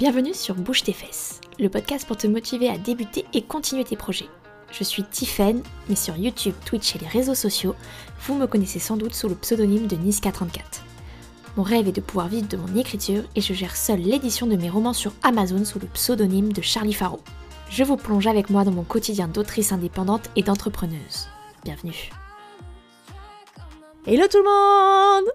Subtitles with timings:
[0.00, 3.94] Bienvenue sur Bouge tes fesses, le podcast pour te motiver à débuter et continuer tes
[3.94, 4.28] projets.
[4.72, 7.76] Je suis Tiffen, mais sur YouTube, Twitch et les réseaux sociaux,
[8.26, 10.82] vous me connaissez sans doute sous le pseudonyme de Niska34.
[11.56, 14.56] Mon rêve est de pouvoir vivre de mon écriture et je gère seule l'édition de
[14.56, 17.20] mes romans sur Amazon sous le pseudonyme de Charlie Faro.
[17.70, 21.28] Je vous plonge avec moi dans mon quotidien d'autrice indépendante et d'entrepreneuse.
[21.62, 22.10] Bienvenue.
[24.08, 25.30] Hello tout le monde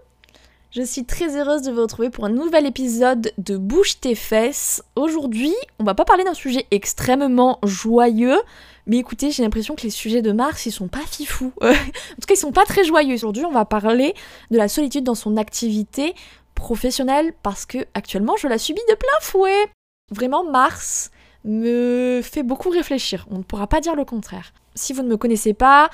[0.71, 4.83] je suis très heureuse de vous retrouver pour un nouvel épisode de Bouge tes fesses.
[4.95, 8.39] Aujourd'hui, on va pas parler d'un sujet extrêmement joyeux,
[8.85, 11.53] mais écoutez, j'ai l'impression que les sujets de Mars, ils sont pas fifous.
[11.61, 13.15] en tout cas, ils sont pas très joyeux.
[13.15, 14.13] Aujourd'hui, on va parler
[14.51, 16.13] de la solitude dans son activité
[16.53, 19.71] professionnelle parce que actuellement, je la subis de plein fouet.
[20.11, 21.09] Vraiment, Mars
[21.45, 23.25] me fait beaucoup réfléchir.
[23.31, 24.53] On ne pourra pas dire le contraire.
[24.75, 25.89] Si vous ne me connaissez pas,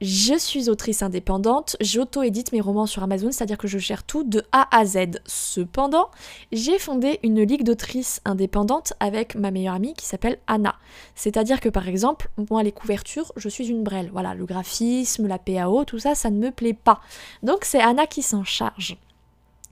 [0.00, 4.42] je suis autrice indépendante, j'auto-édite mes romans sur Amazon, c'est-à-dire que je gère tout de
[4.52, 5.20] A à Z.
[5.24, 6.10] Cependant,
[6.52, 10.74] j'ai fondé une ligue d'autrices indépendantes avec ma meilleure amie qui s'appelle Anna.
[11.14, 14.10] C'est-à-dire que par exemple, moi les couvertures, je suis une brêle.
[14.12, 17.00] Voilà, le graphisme, la PAO, tout ça, ça ne me plaît pas.
[17.42, 18.98] Donc c'est Anna qui s'en charge.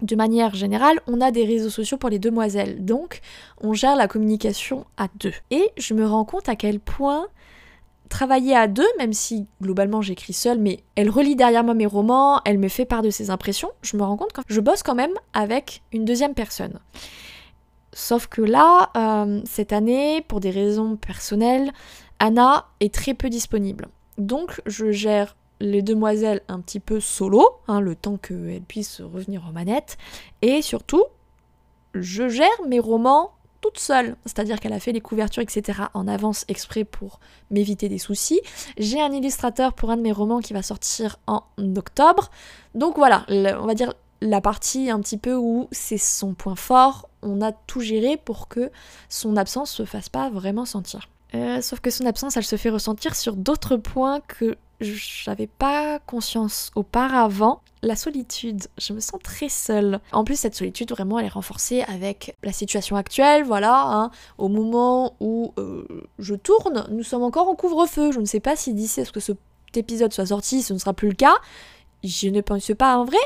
[0.00, 3.20] De manière générale, on a des réseaux sociaux pour les demoiselles, donc
[3.60, 5.32] on gère la communication à deux.
[5.50, 7.26] Et je me rends compte à quel point
[8.08, 12.40] travailler à deux, même si globalement j'écris seule, mais elle relit derrière moi mes romans,
[12.44, 14.94] elle me fait part de ses impressions, je me rends compte que je bosse quand
[14.94, 16.78] même avec une deuxième personne.
[17.92, 21.72] Sauf que là, euh, cette année, pour des raisons personnelles,
[22.18, 23.88] Anna est très peu disponible.
[24.18, 29.44] Donc je gère les demoiselles un petit peu solo, hein, le temps qu'elles puissent revenir
[29.48, 29.96] aux manettes,
[30.42, 31.04] et surtout,
[31.94, 33.32] je gère mes romans
[33.78, 35.82] seule, c'est-à-dire qu'elle a fait les couvertures, etc.
[35.94, 38.40] en avance exprès pour m'éviter des soucis.
[38.78, 41.42] J'ai un illustrateur pour un de mes romans qui va sortir en
[41.76, 42.30] octobre.
[42.74, 47.08] Donc voilà, on va dire la partie un petit peu où c'est son point fort,
[47.22, 48.70] on a tout géré pour que
[49.08, 51.08] son absence se fasse pas vraiment sentir.
[51.34, 55.98] Euh, sauf que son absence, elle se fait ressentir sur d'autres points que j'avais pas
[56.00, 57.60] conscience auparavant.
[57.82, 60.00] La solitude, je me sens très seule.
[60.12, 63.82] En plus, cette solitude, vraiment, elle est renforcée avec la situation actuelle, voilà.
[63.86, 64.10] Hein.
[64.38, 65.86] au moment où euh,
[66.18, 68.12] je tourne, nous sommes encore en couvre-feu.
[68.12, 69.38] Je ne sais pas si d'ici à ce que cet
[69.74, 71.34] épisode soit sorti, ce ne sera plus le cas.
[72.02, 73.16] Je ne pense pas en vrai.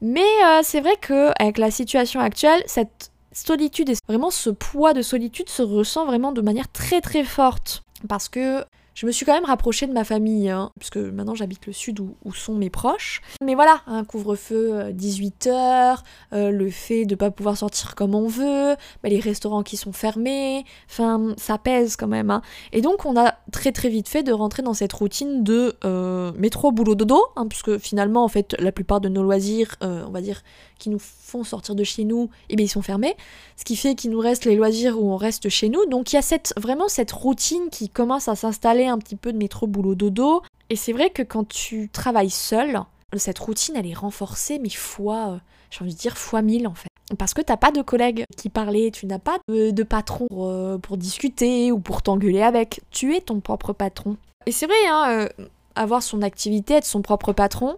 [0.00, 4.92] Mais euh, c'est vrai que avec la situation actuelle, cette solitude et vraiment ce poids
[4.92, 7.82] de solitude se ressent vraiment de manière très très forte.
[8.08, 11.66] Parce que je me suis quand même rapprochée de ma famille, hein, puisque maintenant j'habite
[11.66, 13.20] le sud où, sont mes proches.
[13.42, 15.94] Mais voilà, un couvre-feu 18h, euh,
[16.32, 19.92] euh, le fait de pas pouvoir sortir comme on veut, bah, les restaurants qui sont
[19.92, 22.30] fermés, enfin ça pèse quand même.
[22.30, 22.42] Hein.
[22.72, 26.32] Et donc on a très très vite fait de rentrer dans cette routine de euh,
[26.36, 30.20] métro, boulot, dodo, hein, puisque finalement en fait la plupart de nos loisirs, on va
[30.20, 30.42] dire,
[30.80, 33.16] qui nous font sortir de chez nous, eh bien ils sont fermés.
[33.56, 35.86] Ce qui fait qu'il nous reste les loisirs où on reste chez nous.
[35.86, 39.32] Donc il y a cette, vraiment cette routine qui commence à s'installer un petit peu
[39.32, 40.42] de métro boulot dodo.
[40.70, 42.80] Et c'est vrai que quand tu travailles seul,
[43.16, 45.38] cette routine elle est renforcée, mais fois, euh,
[45.70, 46.88] j'ai envie de dire fois mille en fait.
[47.18, 50.96] Parce que t'as pas de collègues qui parlaient, tu n'as pas de, patron euh, pour,
[50.96, 52.82] discuter ou pour t'engueuler avec.
[52.92, 54.16] Tu es ton propre patron.
[54.46, 57.76] Et c'est vrai, hein, euh, avoir son activité, être son propre patron,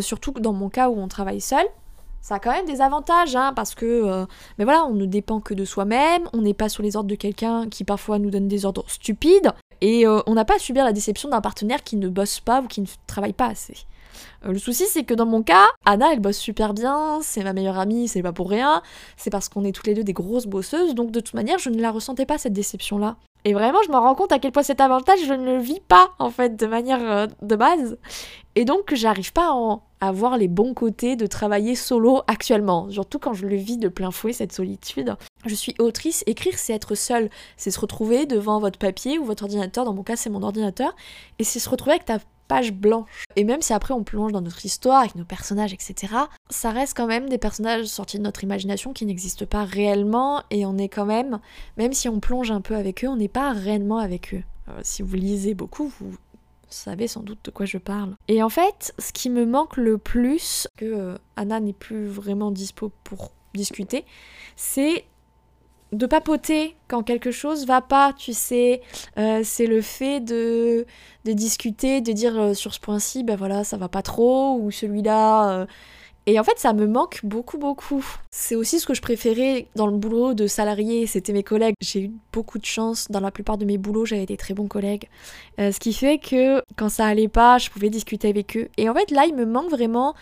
[0.00, 1.64] surtout dans mon cas où on travaille seul,
[2.20, 4.26] ça a quand même des avantages, hein, parce que, euh,
[4.58, 7.14] mais voilà, on ne dépend que de soi-même, on n'est pas sous les ordres de
[7.14, 10.84] quelqu'un qui parfois nous donne des ordres stupides, et euh, on n'a pas à subir
[10.84, 13.86] la déception d'un partenaire qui ne bosse pas ou qui ne travaille pas assez.
[14.44, 17.52] Euh, le souci, c'est que dans mon cas, Anna, elle bosse super bien, c'est ma
[17.52, 18.82] meilleure amie, c'est pas pour rien,
[19.16, 21.70] c'est parce qu'on est toutes les deux des grosses bosseuses, donc de toute manière, je
[21.70, 23.16] ne la ressentais pas cette déception-là.
[23.46, 25.78] Et vraiment, je me rends compte à quel point cet avantage, je ne le vis
[25.78, 27.96] pas, en fait, de manière de base.
[28.56, 33.20] Et donc, j'arrive pas à en avoir les bons côtés de travailler solo actuellement, surtout
[33.20, 35.14] quand je le vis de plein fouet, cette solitude.
[35.46, 39.44] Je suis autrice, écrire c'est être seule, c'est se retrouver devant votre papier ou votre
[39.44, 40.96] ordinateur, dans mon cas c'est mon ordinateur,
[41.38, 42.18] et c'est se retrouver avec ta
[42.48, 43.24] page blanche.
[43.36, 46.14] Et même si après on plonge dans notre histoire, avec nos personnages, etc.,
[46.50, 50.66] ça reste quand même des personnages sortis de notre imagination qui n'existent pas réellement, et
[50.66, 51.40] on est quand même,
[51.76, 54.42] même si on plonge un peu avec eux, on n'est pas réellement avec eux.
[54.68, 56.16] Euh, si vous lisez beaucoup, vous
[56.68, 58.16] savez sans doute de quoi je parle.
[58.28, 62.50] Et en fait, ce qui me manque le plus, que euh, Anna n'est plus vraiment
[62.50, 64.04] dispo pour discuter,
[64.56, 65.04] c'est
[65.92, 68.82] de papoter quand quelque chose va pas, tu sais.
[69.18, 70.86] Euh, c'est le fait de,
[71.24, 74.70] de discuter, de dire euh, sur ce point-ci, ben voilà, ça va pas trop, ou
[74.70, 75.66] celui-là,
[76.28, 78.04] et en fait, ça me manque beaucoup, beaucoup.
[78.32, 81.76] C'est aussi ce que je préférais dans le boulot de salarié, c'était mes collègues.
[81.80, 84.66] J'ai eu beaucoup de chance, dans la plupart de mes boulots, j'avais des très bons
[84.66, 85.08] collègues.
[85.60, 88.68] Euh, ce qui fait que quand ça allait pas, je pouvais discuter avec eux.
[88.76, 90.16] Et en fait, là, il me manque vraiment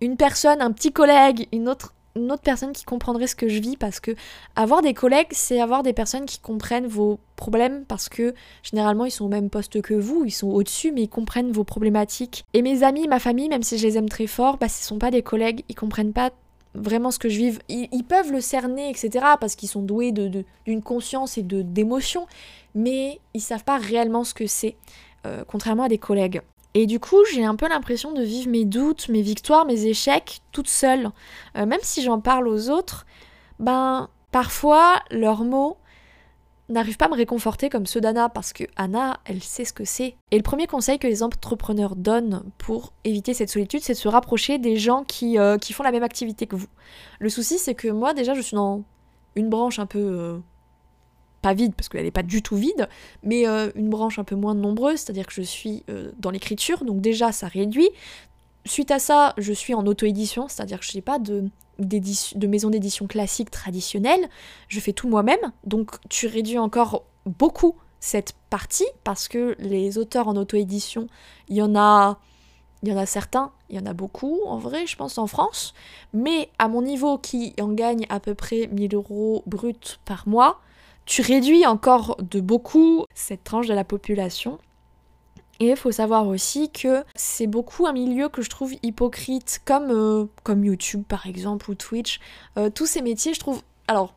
[0.00, 3.60] une personne, un petit collègue, une autre une autre personne qui comprendrait ce que je
[3.60, 4.12] vis parce que
[4.56, 9.10] avoir des collègues, c'est avoir des personnes qui comprennent vos problèmes parce que généralement ils
[9.10, 12.44] sont au même poste que vous, ils sont au-dessus mais ils comprennent vos problématiques.
[12.54, 14.98] Et mes amis, ma famille, même si je les aime très fort, bah ce sont
[14.98, 16.30] pas des collègues, ils comprennent pas
[16.74, 17.58] vraiment ce que je vis.
[17.68, 19.24] Ils, peuvent le cerner, etc.
[19.40, 22.26] parce qu'ils sont doués d'une de, conscience et de d'émotion,
[22.74, 24.76] mais ils savent pas réellement ce que c'est,
[25.26, 26.42] euh, contrairement à des collègues.
[26.78, 30.42] Et du coup, j'ai un peu l'impression de vivre mes doutes, mes victoires, mes échecs
[30.52, 31.08] toute seule.
[31.56, 33.06] Euh, même si j'en parle aux autres,
[33.58, 35.78] ben parfois leurs mots
[36.68, 39.86] n'arrivent pas à me réconforter comme ceux d'Anna parce que Anna, elle sait ce que
[39.86, 40.16] c'est.
[40.32, 44.08] Et le premier conseil que les entrepreneurs donnent pour éviter cette solitude, c'est de se
[44.08, 46.68] rapprocher des gens qui, euh, font la même activité que vous.
[47.20, 48.84] Le souci, c'est que moi, déjà, je suis dans
[49.34, 50.38] une branche un peu euh,
[51.54, 52.88] vide parce qu'elle n'est pas du tout vide,
[53.22, 56.84] mais euh, une branche un peu moins nombreuse, c'est-à-dire que je suis euh, dans l'écriture,
[56.84, 57.88] donc déjà ça réduit.
[58.64, 61.44] Suite à ça, je suis en auto-édition, c'est-à-dire que je n'ai pas de,
[61.78, 64.28] de maison d'édition classique traditionnelle,
[64.68, 70.28] je fais tout moi-même, donc tu réduis encore beaucoup cette partie parce que les auteurs
[70.28, 71.08] en auto-édition,
[71.48, 72.18] il y en a
[72.82, 75.26] il y en a certains, il y en a beaucoup en vrai, je pense en
[75.26, 75.74] France,
[76.12, 80.60] mais à mon niveau qui en gagne à peu près 1000 euros brut par mois,
[81.06, 84.58] tu réduis encore de beaucoup cette tranche de la population.
[85.58, 89.90] Et il faut savoir aussi que c'est beaucoup un milieu que je trouve hypocrite, comme,
[89.90, 92.20] euh, comme YouTube par exemple ou Twitch.
[92.58, 93.62] Euh, tous ces métiers, je trouve...
[93.88, 94.14] Alors,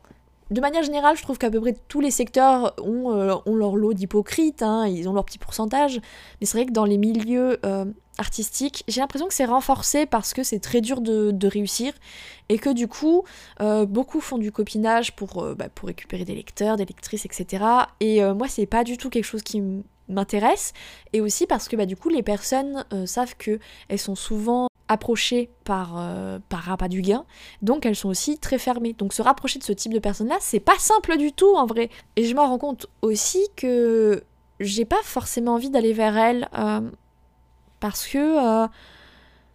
[0.50, 3.76] de manière générale, je trouve qu'à peu près tous les secteurs ont, euh, ont leur
[3.76, 6.00] lot d'hypocrites, hein, ils ont leur petit pourcentage.
[6.40, 7.58] Mais c'est vrai que dans les milieux
[8.20, 11.92] artistique, j'ai l'impression que c'est renforcé parce que c'est très dur de, réussir
[12.48, 13.24] et que du coup,
[13.60, 17.64] euh, beaucoup font du copinage pour, euh, bah, pour récupérer des lecteurs, des lectrices, etc.
[17.98, 19.62] Et euh, moi, c'est pas du tout quelque chose qui
[20.08, 20.72] m'intéresse.
[21.12, 23.58] Et aussi parce que bah, du coup, les personnes savent que
[23.88, 26.04] elles sont souvent approchées par,
[26.48, 27.24] par pas du gain,
[27.62, 28.92] donc elles sont aussi très fermées.
[28.92, 31.90] Donc se rapprocher de ce type de personnes-là, c'est pas simple du tout en vrai.
[32.16, 34.24] Et je me rends compte aussi que
[34.58, 36.48] j'ai pas forcément envie d'aller vers elles
[37.80, 38.68] parce que euh,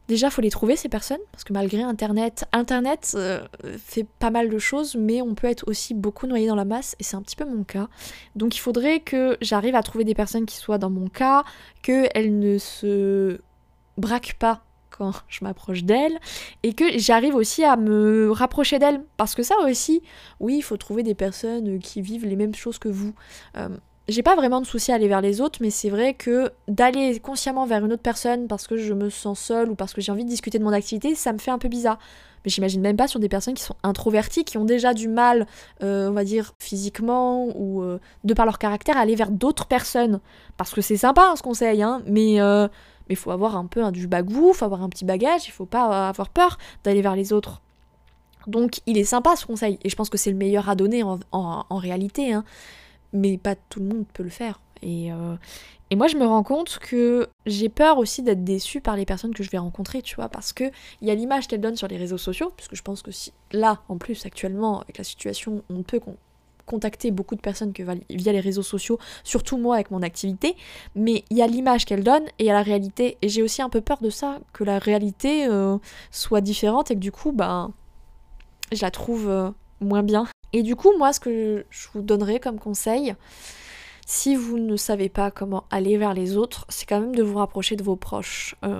[0.07, 1.19] déjà, faut les trouver, ces personnes.
[1.31, 3.45] Parce que malgré Internet, Internet euh,
[3.77, 6.95] fait pas mal de choses, mais on peut être aussi beaucoup noyé dans la masse,
[6.99, 7.87] et c'est un petit peu mon cas.
[8.35, 11.43] Donc il faudrait que j'arrive à trouver des personnes qui soient dans mon cas,
[11.81, 13.39] qu'elles ne se
[13.97, 16.17] braquent pas quand je m'approche d'elles
[16.63, 20.01] et que j'arrive aussi à me rapprocher d'elles parce que ça aussi
[20.39, 23.13] oui il faut trouver des personnes qui vivent les mêmes choses que vous
[23.57, 23.69] euh,
[24.07, 27.19] j'ai pas vraiment de souci à aller vers les autres, mais c'est vrai que d'aller
[27.19, 30.11] consciemment vers une autre personne parce que je me sens seule ou parce que j'ai
[30.11, 31.97] envie de discuter de mon activité, ça me fait un peu bizarre.
[32.43, 35.47] Mais j'imagine même pas sur des personnes qui sont introverties, qui ont déjà du mal,
[35.81, 39.65] euh, on va dire, physiquement ou euh, de par leur caractère, à aller vers d'autres
[39.65, 40.19] personnes.
[40.55, 42.67] Parce que c'est sympa hein, ce conseil, hein, mais euh,
[43.15, 46.29] faut avoir un peu du bagou, faut avoir un petit bagage, il faut pas avoir
[46.29, 47.61] peur d'aller vers les autres.
[48.45, 51.01] Donc il est sympa ce conseil, et je pense que c'est le meilleur à donner
[51.01, 52.33] en, en réalité.
[52.33, 52.43] Hein
[53.15, 54.59] mais pas tout le monde peut le faire.
[54.81, 55.35] Et, euh,
[55.91, 59.33] et moi, je me rends compte que j'ai peur aussi d'être déçue par les personnes
[59.33, 60.65] que je vais rencontrer, tu vois, parce que
[61.01, 63.31] il y a l'image qu'elles donnent sur les réseaux sociaux, puisque je pense que si
[63.51, 65.99] là, en plus, actuellement, avec la situation, on peut
[66.65, 67.71] contacter beaucoup de personnes
[68.09, 70.55] via les réseaux sociaux, surtout moi avec mon activité,
[70.95, 73.43] mais il y a l'image qu'elles donnent et il y a la réalité, et j'ai
[73.43, 75.77] aussi un peu peur de ça, que la réalité euh,
[76.09, 77.71] soit différente et que du coup, ben,
[78.71, 80.25] je la trouve euh, moins bien.
[80.55, 83.13] Et du coup, moi, ce que je vous donnerais comme conseil,
[84.05, 87.39] si vous ne savez pas comment aller vers les autres, c'est quand même de vous
[87.39, 88.55] rapprocher de vos proches.
[88.63, 88.79] Euh,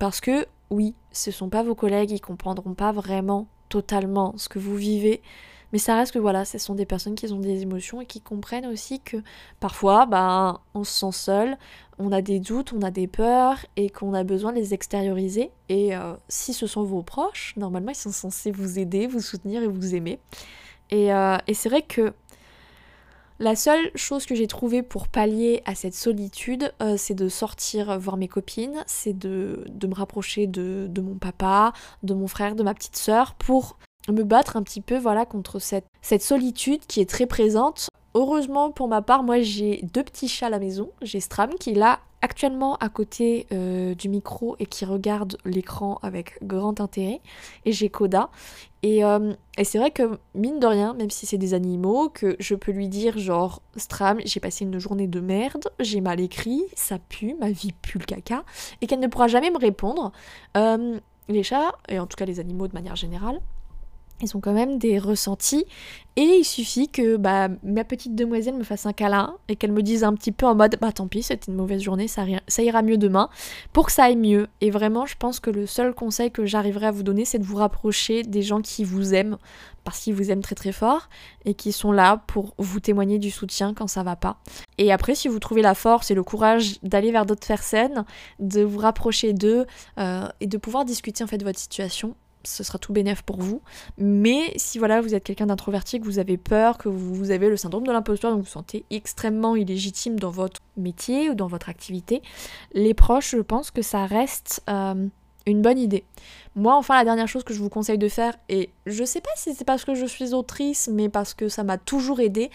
[0.00, 4.58] parce que, oui, ce sont pas vos collègues, ils comprendront pas vraiment totalement ce que
[4.58, 5.22] vous vivez.
[5.72, 8.20] Mais ça reste que voilà, ce sont des personnes qui ont des émotions et qui
[8.20, 9.18] comprennent aussi que
[9.60, 11.58] parfois, ben, on se sent seul,
[12.00, 15.52] on a des doutes, on a des peurs et qu'on a besoin de les extérioriser.
[15.68, 19.62] Et euh, si ce sont vos proches, normalement, ils sont censés vous aider, vous soutenir
[19.62, 20.18] et vous aimer.
[20.94, 22.12] Et, euh, et c'est vrai que
[23.40, 27.98] la seule chose que j'ai trouvée pour pallier à cette solitude, euh, c'est de sortir
[27.98, 31.72] voir mes copines, c'est de, me rapprocher de, mon papa,
[32.04, 33.76] de mon frère, de ma petite sœur, pour
[34.08, 37.88] me battre un petit peu voilà contre cette, cette solitude qui est très présente.
[38.14, 40.92] Heureusement pour ma part, moi j'ai deux petits chats à la maison.
[41.02, 45.98] J'ai Stram qui est là actuellement à côté euh, du micro et qui regarde l'écran
[46.02, 47.20] avec grand intérêt.
[47.66, 48.30] Et j'ai Koda.
[48.82, 52.34] Et, euh, et c'est vrai que, mine de rien, même si c'est des animaux, que
[52.38, 56.64] je peux lui dire genre, Stram, j'ai passé une journée de merde, j'ai mal écrit,
[56.74, 58.44] ça pue, ma vie pue le caca,
[58.80, 60.10] et qu'elle ne pourra jamais me répondre.
[60.56, 63.40] Euh, les chats, et en tout cas les animaux de manière générale,
[64.24, 65.64] ils ont quand même des ressentis
[66.16, 69.82] et il suffit que bah, ma petite demoiselle me fasse un câlin et qu'elle me
[69.82, 72.62] dise un petit peu en mode bah tant pis c'était une mauvaise journée ça, ça,
[72.62, 73.28] ira mieux demain
[73.72, 76.86] pour que ça aille mieux et vraiment je pense que le seul conseil que j'arriverai
[76.86, 79.38] à vous donner c'est de vous rapprocher des gens qui vous aiment
[79.84, 81.08] parce qu'ils vous aiment très très fort
[81.44, 84.38] et qui sont là pour vous témoigner du soutien quand ça va pas.
[84.78, 88.04] Et après, si vous trouvez la force et le courage d'aller vers d'autres personnes,
[88.40, 89.66] de vous rapprocher d'eux
[89.98, 92.16] euh, et de pouvoir discuter en fait de votre situation,
[92.46, 93.62] ce sera tout bénéf pour vous.
[93.98, 97.56] Mais si voilà, vous êtes quelqu'un d'introverti, que vous avez peur, que vous avez le
[97.56, 101.68] syndrome de l'imposteur, donc vous vous sentez extrêmement illégitime dans votre métier ou dans votre
[101.68, 102.22] activité,
[102.72, 105.06] les proches, je pense que ça reste euh,
[105.46, 106.04] une bonne idée.
[106.56, 109.30] Moi, enfin, la dernière chose que je vous conseille de faire, et je sais pas
[109.36, 112.48] si c'est parce que je suis autrice, mais parce que ça m'a toujours aidé,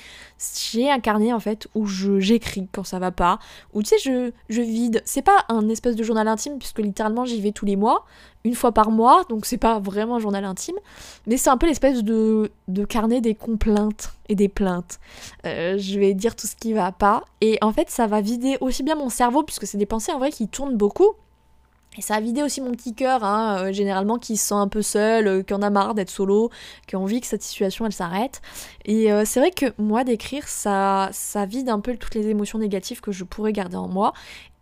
[0.65, 3.39] j'ai un carnet en fait où j'écris quand ça va pas,
[3.73, 5.01] ou tu sais, je, je vide.
[5.03, 8.05] C'est pas un espèce de journal intime, puisque littéralement j'y vais tous les mois,
[8.45, 10.77] une fois par mois, donc c'est pas vraiment un journal intime,
[11.27, 14.99] mais c'est un peu l'espèce de, de, carnet des complaintes et des plaintes.
[15.45, 18.57] Euh, je vais dire tout ce qui va pas, et en fait, ça va vider
[18.61, 21.15] aussi bien mon cerveau, puisque c'est des pensées en vrai qui tournent beaucoup
[21.99, 24.69] et ça a vidé aussi mon petit cœur, hein, euh, généralement qui se sent un
[24.69, 26.49] peu seul, euh, qui en a marre d'être solo,
[26.87, 28.41] qui a envie que cette situation elle s'arrête.
[28.85, 32.57] Et euh, c'est vrai que moi d'écrire, ça, ça vide un peu toutes les émotions
[32.57, 34.13] négatives que je pourrais garder en moi.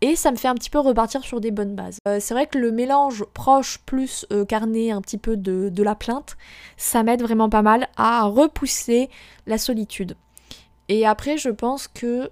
[0.01, 1.99] Et ça me fait un petit peu repartir sur des bonnes bases.
[2.05, 6.37] c'est vrai que le mélange proche plus carnet, un petit peu de la plainte,
[6.75, 9.09] ça m'aide vraiment pas mal à repousser
[9.47, 10.15] la solitude.
[10.89, 12.29] Et après, je pense que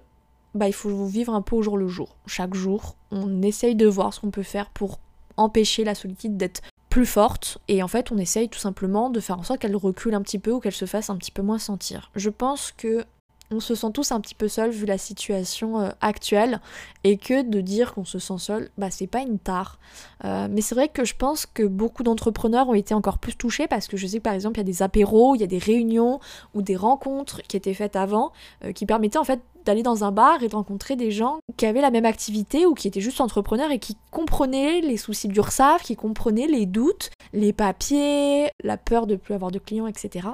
[0.56, 2.16] bah, il faut vivre un peu au jour le jour.
[2.26, 4.98] Chaque jour, on essaye de voir ce qu'on peut faire pour
[5.36, 9.38] empêcher la solitude d'être plus forte et en fait on essaye tout simplement de faire
[9.38, 11.58] en sorte qu'elle recule un petit peu ou qu'elle se fasse un petit peu moins
[11.58, 12.10] sentir.
[12.14, 13.04] Je pense que
[13.50, 16.60] on se sent tous un petit peu seul vu la situation euh, actuelle
[17.04, 19.78] et que de dire qu'on se sent seul, bah c'est pas une tare.
[20.24, 23.68] Euh, mais c'est vrai que je pense que beaucoup d'entrepreneurs ont été encore plus touchés
[23.68, 25.48] parce que je sais que par exemple il y a des apéros, il y a
[25.48, 26.18] des réunions
[26.54, 28.32] ou des rencontres qui étaient faites avant
[28.64, 31.66] euh, qui permettaient en fait d'aller dans un bar et de rencontrer des gens qui
[31.66, 35.82] avaient la même activité ou qui étaient juste entrepreneurs et qui comprenaient les soucis d'URSAF,
[35.82, 40.28] qui comprenaient les doutes, les papiers, la peur de plus avoir de clients, etc.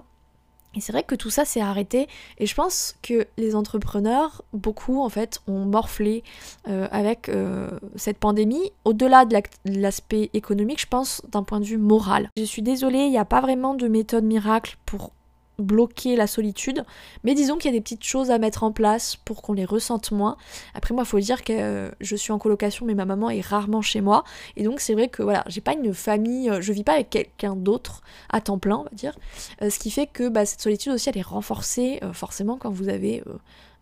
[0.75, 2.09] Et c'est vrai que tout ça s'est arrêté
[2.39, 6.23] et je pense que les entrepreneurs, beaucoup en fait, ont morflé
[6.69, 8.73] euh, avec euh, cette pandémie.
[8.85, 9.37] Au-delà de
[9.67, 12.29] l'aspect économique, je pense d'un point de vue moral.
[12.39, 15.11] Je suis désolée, il n'y a pas vraiment de méthode miracle pour
[15.59, 16.85] bloquer la solitude,
[17.25, 19.65] mais disons qu'il y a des petites choses à mettre en place pour qu'on les
[19.65, 20.37] ressente moins.
[20.75, 23.41] Après moi, il faut dire que euh, je suis en colocation, mais ma maman est
[23.41, 24.25] rarement chez moi,
[24.57, 27.11] et donc c'est vrai que voilà, j'ai pas une famille, euh, je vis pas avec
[27.11, 29.17] quelqu'un d'autre à temps plein, on va dire,
[29.63, 32.89] euh, ce qui fait que bah, cette solitude aussi, elle est renforcée forcément quand vous
[32.89, 33.23] avez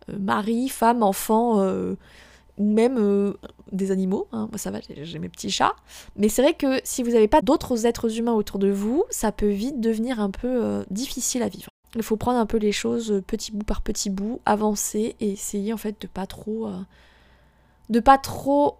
[0.07, 1.61] mari, femme, enfant
[2.61, 3.33] même
[3.71, 4.27] des animaux.
[4.31, 4.47] Hein.
[4.49, 5.75] Moi, ça va, j'ai mes petits chats.
[6.15, 9.31] Mais c'est vrai que si vous n'avez pas d'autres êtres humains autour de vous, ça
[9.31, 11.69] peut vite devenir un peu difficile à vivre.
[11.95, 15.73] Il faut prendre un peu les choses petit bout par petit bout, avancer et essayer
[15.73, 16.69] en fait de pas trop,
[17.89, 18.77] de pas trop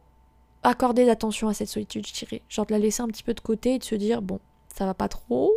[0.64, 2.42] accorder d'attention à cette solitude, je dirais.
[2.48, 4.40] Genre de la laisser un petit peu de côté et de se dire bon,
[4.74, 5.52] ça va pas trop.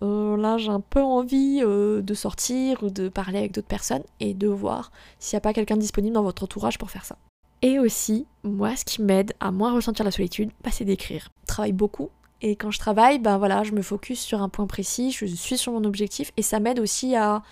[0.00, 4.48] là, j'ai un peu envie de sortir ou de parler avec d'autres personnes et de
[4.48, 7.16] voir s'il n'y a pas quelqu'un disponible dans votre entourage pour faire ça.
[7.62, 11.30] Et aussi, moi, ce qui m'aide à moins ressentir la solitude, bah, c'est d'écrire.
[11.42, 12.10] Je travaille beaucoup.
[12.40, 15.58] Et quand je travaille, ben voilà, je me focus sur un point précis, je suis
[15.58, 17.42] sur mon objectif, et ça m'aide aussi à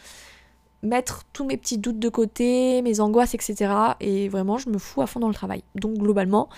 [0.82, 3.72] mettre tous mes petits doutes de côté, mes angoisses, etc.
[3.98, 5.64] Et vraiment, je me fous à fond dans le travail.
[5.74, 6.48] Donc globalement,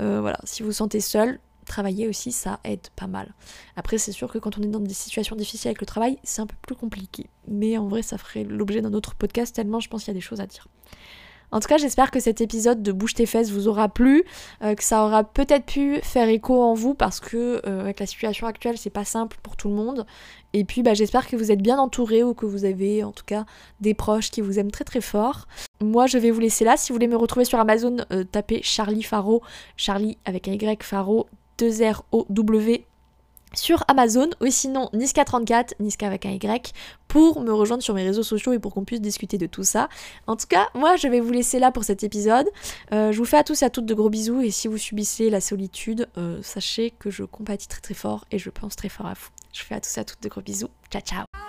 [0.00, 3.34] euh, voilà, si vous vous sentez seul, travailler aussi, ça aide pas mal.
[3.76, 6.42] Après, c'est sûr que quand on est dans des situations difficiles avec le travail, c'est
[6.42, 7.26] un peu plus compliqué.
[7.48, 10.18] Mais en vrai, ça ferait l'objet d'un autre podcast, tellement je pense qu'il y a
[10.18, 10.68] des choses à dire.
[11.52, 14.24] En tout cas, j'espère que cet épisode de Bouge tes fesses vous aura plu,
[14.62, 18.06] euh, que ça aura peut-être pu faire écho en vous parce que euh, avec la
[18.06, 20.06] situation actuelle, c'est pas simple pour tout le monde.
[20.54, 23.24] Et puis bah, j'espère que vous êtes bien entourés ou que vous avez en tout
[23.24, 23.44] cas
[23.80, 25.46] des proches qui vous aiment très très fort.
[25.82, 26.76] Moi je vais vous laisser là.
[26.78, 29.42] Si vous voulez me retrouver sur Amazon, euh, tapez Charlie Faro,
[29.76, 31.26] Charlie avec un Y Faro,
[31.58, 32.86] 2 R O W
[33.54, 36.72] sur Amazon ou sinon Niska34, Niska avec un Y,
[37.08, 39.88] pour me rejoindre sur mes réseaux sociaux et pour qu'on puisse discuter de tout ça.
[40.26, 42.48] En tout cas, moi je vais vous laisser là pour cet épisode.
[42.92, 44.78] Euh, je vous fais à tous et à toutes de gros bisous et si vous
[44.78, 48.88] subissez la solitude, euh, sachez que je compatis très très fort et je pense très
[48.88, 49.28] fort à vous.
[49.52, 50.70] Je vous fais à tous et à toutes de gros bisous.
[50.90, 51.41] Ciao ciao